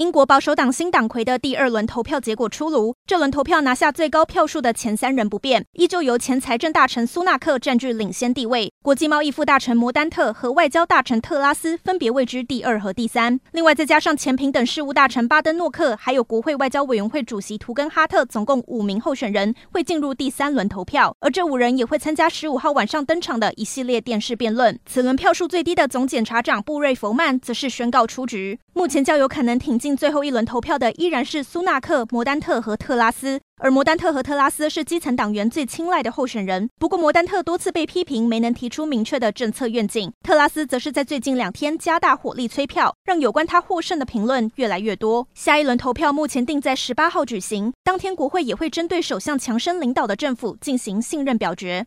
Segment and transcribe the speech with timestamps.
[0.00, 13.38] 英国保守党新党魁的第二轮投票结果出炉，这轮投票拿下最高票数的前三人不变，依旧由前财政大臣苏纳克占据领先地位，国际贸易副大臣摩丹特和外交大臣特拉斯分别位居第二和第三。
[13.52, 24.80] 另外再加上前平等事务大臣巴登诺克，还有国会外交委员会主席图根哈特，总共五名候选人会进入第三轮投票，而这五人也会参加十五号晚上登场的一系列电视辩论。
[24.86, 28.58] 此轮票数最低的总检察长布瑞弗曼则是宣告出局。
[28.72, 36.68] 目前较有可能挺进最后一轮投票的依然是苏纳克、摩丹特和特拉斯，而摩丹特和特拉斯是基层党员最青睐的候选人。
[36.78, 45.26] 不过，摩丹特多次被批评没能提出明确的政策愿景，特拉斯则是在最近两天加大火力催票，让有关他获胜的评论越来越多。
[45.34, 51.86] 下一轮投票目前定在十八号举行，当天国会也会针对首相强生领导的政府进行信任表决。